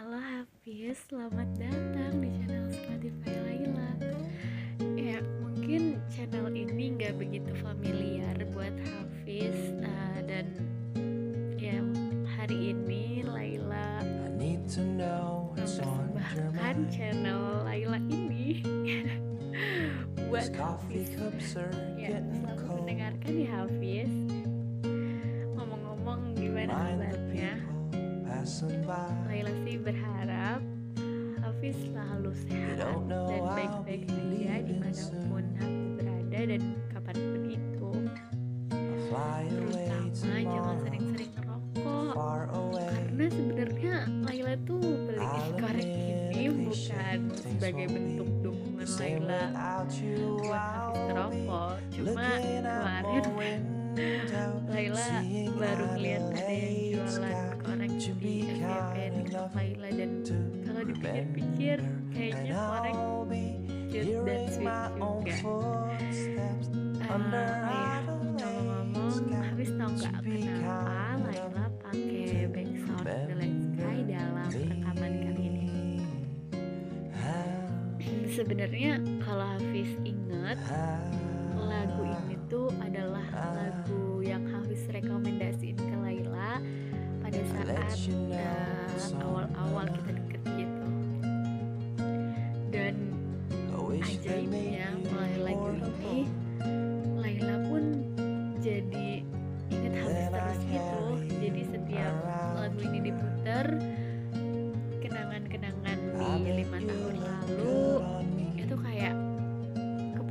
[0.00, 3.92] Halo Hafiz, selamat datang di channel Spotify Laila.
[4.96, 9.52] Ya, mungkin channel ini nggak begitu familiar buat Hafiz
[9.84, 10.56] uh, dan
[11.60, 11.84] ya
[12.32, 14.00] hari ini Laila
[14.40, 18.64] mempersembahkan channel Laila ini
[20.32, 21.12] buat Hafiz.
[22.00, 24.08] Ya, selamat mendengarkan ya Hafiz.
[25.60, 27.19] Ngomong-ngomong gimana kabarnya?
[28.60, 30.60] Laila sih berharap
[31.40, 37.90] Hafiz selalu sehat dan baik-baik saja di mana pun Hafiz berada dan kapan pun itu.
[39.48, 42.12] Terutama jangan sering-sering ngerokok.
[42.76, 43.94] Karena sebenarnya
[44.28, 45.88] Laila tuh beli korek
[46.36, 49.42] ini bukan sebagai bentuk dukungan Laila
[50.36, 51.72] buat Hafiz ngerokok.
[51.96, 53.60] Cuma kemarin
[54.68, 55.08] Laila
[55.56, 57.49] baru ngeliat ada yang jualan
[58.00, 60.12] di FYP TikTok Laila dan
[60.64, 61.78] kalau dipikir-pikir
[62.08, 62.96] kayaknya korek
[63.92, 65.36] cute dan sweet juga.
[67.28, 75.44] uh, ya ngomong-ngomong habis tau nggak kenapa Laila pakai backsound Belen Sky dalam rekaman kali
[75.44, 75.68] ini?
[78.32, 79.02] sebenarnya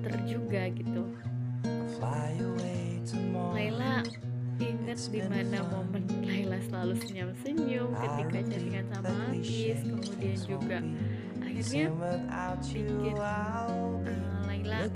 [0.00, 1.02] keputer juga gitu.
[3.52, 4.00] Laila
[4.56, 10.78] ingat di mana momen Laila selalu senyum-senyum ketika chattingan sama Hafiz kemudian juga
[11.44, 12.00] akhirnya bikin
[13.20, 14.88] uh, Laila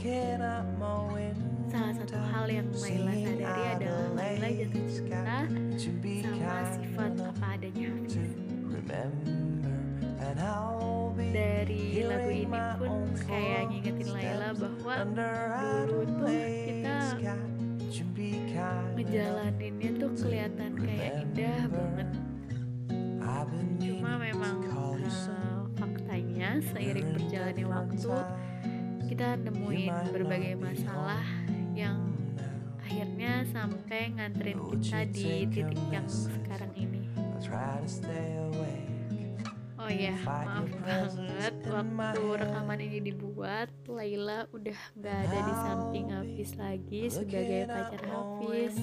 [1.68, 5.44] salah satu hal yang Laila sadari adalah Laila jatuh cinta
[6.24, 7.92] sama sifat apa adanya.
[10.24, 12.23] Hafiz dari lagu
[14.58, 14.94] bahwa
[15.86, 16.28] dulu tuh
[16.66, 16.98] kita
[18.94, 22.08] ngejalaninnya tuh kelihatan kayak indah banget.
[23.82, 28.14] Cuma memang uh, faktanya seiring berjalannya waktu
[29.10, 31.24] kita nemuin berbagai masalah
[31.76, 32.14] yang
[32.80, 37.02] akhirnya sampai nganterin kita di titik yang sekarang ini
[39.84, 46.50] Oh ya, maaf banget waktu rekaman ini dibuat Laila udah gak ada di samping Hafiz
[46.56, 48.74] lagi sebagai pacar Hafiz.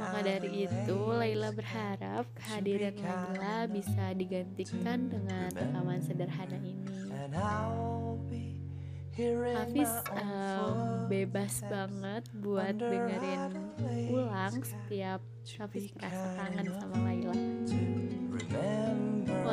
[0.00, 6.88] Maka dari itu Laila berharap kehadiran Laila bisa digantikan dengan rekaman sederhana ini.
[9.14, 13.52] Hafiz um, bebas banget buat dengerin
[14.08, 15.20] ulang setiap
[15.60, 17.36] Hafiz merasa kangen sama Laila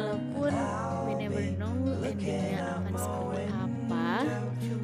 [0.01, 0.53] walaupun
[1.05, 4.09] we never know endingnya akan seperti apa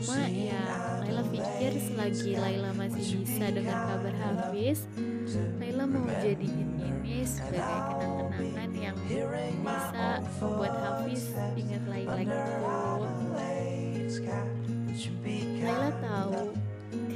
[0.06, 0.64] cuma ya
[1.02, 4.86] Laila pikir selagi Laila masih bisa dengar kabar Hafiz
[5.58, 8.98] Laila mau jadiin ini sebagai kenang-kenangan yang
[9.66, 12.54] bisa membuat Hafiz ingat Laila gitu.
[15.66, 16.54] Laila tahu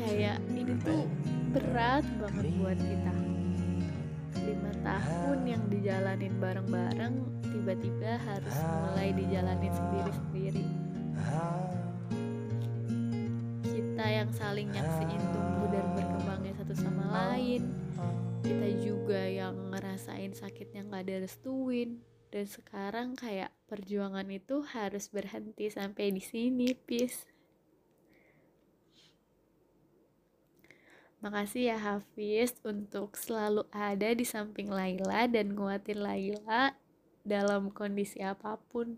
[0.02, 1.06] kayak ini tuh
[1.54, 3.31] berat banget buat kita
[4.52, 7.16] lima tahun yang dijalanin bareng-bareng
[7.48, 10.68] tiba-tiba harus mulai dijalanin sendiri-sendiri.
[13.64, 17.72] Kita yang saling nyaksiin tumbuh dan berkembangnya satu sama lain.
[18.44, 25.72] Kita juga yang ngerasain sakitnya gak ada restuin dan sekarang kayak perjuangan itu harus berhenti
[25.72, 27.31] sampai di sini peace
[31.22, 36.74] Makasih ya Hafiz untuk selalu ada di samping Laila dan nguatin Laila
[37.22, 38.98] dalam kondisi apa pun.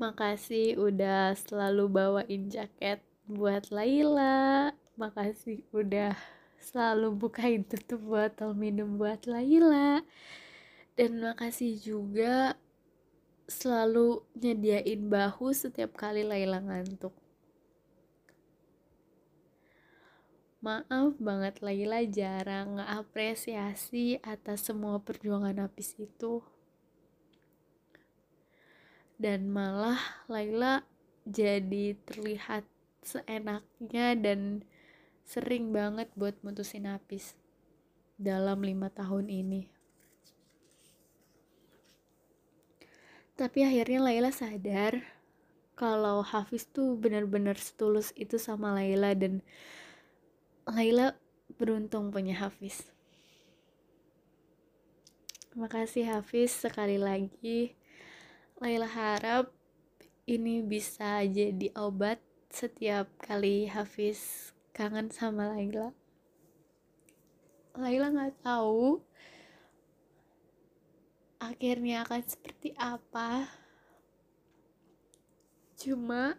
[0.00, 4.72] Makasih udah selalu bawain jaket buat Laila.
[4.96, 6.16] Makasih udah
[6.56, 10.00] selalu bukain tutup botol minum buat Laila.
[10.96, 12.56] Dan makasih juga
[13.44, 17.21] selalu nyediain bahu setiap kali Laila ngantuk.
[20.62, 26.38] Maaf banget Laila jarang ngapresiasi atas semua perjuangan Hafiz itu.
[29.18, 29.98] Dan malah
[30.30, 30.86] Laila
[31.26, 32.62] jadi terlihat
[33.02, 34.62] seenaknya dan
[35.26, 37.34] sering banget buat mutusin Hafiz.
[38.22, 39.66] dalam lima tahun ini.
[43.34, 45.02] Tapi akhirnya Laila sadar
[45.74, 49.42] kalau Hafiz tuh benar-benar setulus itu sama Laila dan
[50.62, 51.18] Laila
[51.58, 52.86] beruntung punya Hafiz.
[55.50, 57.74] Terima kasih Hafiz sekali lagi.
[58.62, 59.50] Laila harap
[60.26, 62.22] ini bisa jadi obat
[62.52, 65.90] setiap kali Hafiz kangen sama Laila.
[67.74, 69.02] Laila nggak tahu
[71.42, 73.50] akhirnya akan seperti apa
[75.74, 76.38] cuma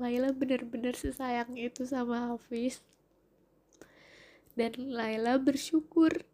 [0.00, 2.80] Laila benar-benar sesayang itu sama Hafiz.
[4.56, 6.24] Dan Laila bersyukur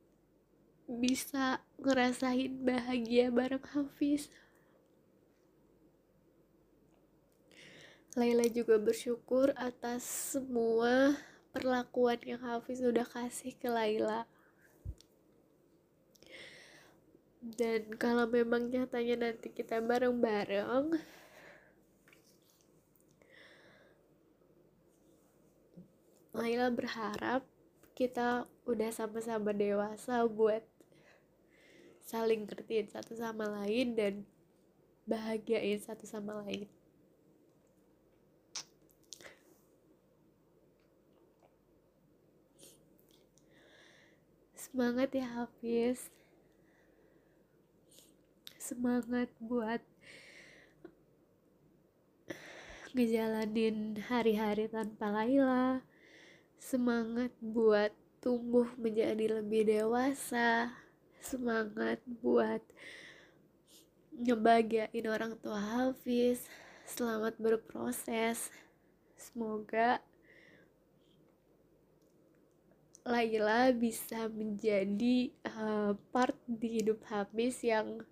[0.89, 4.31] bisa ngerasain bahagia bareng Hafiz.
[8.19, 10.03] Laila juga bersyukur atas
[10.35, 11.15] semua
[11.55, 14.27] perlakuan yang Hafiz udah kasih ke Laila.
[17.39, 20.99] Dan kalau memang nyatanya nanti kita bareng-bareng
[26.39, 27.43] Laila berharap
[27.99, 30.63] kita udah sama-sama dewasa buat
[32.07, 34.15] saling ngertiin satu sama lain dan
[35.03, 36.71] bahagiain satu sama lain.
[44.55, 46.07] Semangat ya Hafiz.
[48.63, 49.83] Semangat buat
[52.95, 55.83] ngejalanin hari-hari tanpa Laila
[56.59, 60.75] semangat buat tumbuh menjadi lebih dewasa.
[61.19, 62.63] Semangat buat
[64.15, 66.47] ngebahagiain orang tua Hafiz.
[66.83, 68.51] Selamat berproses.
[69.19, 70.03] Semoga
[73.09, 78.05] Laila bisa menjadi uh, part di hidup Hafiz yang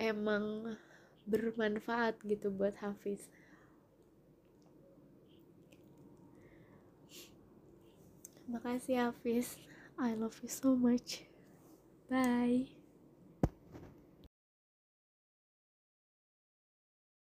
[0.00, 0.72] emang
[1.28, 3.28] bermanfaat gitu buat Hafiz
[8.52, 9.56] Makasih Hafiz.
[9.98, 11.24] I love you so much.
[12.10, 12.81] Bye